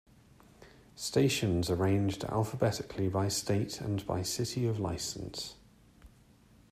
[0.95, 5.53] Stations arranged alphabetically by state and by city of license.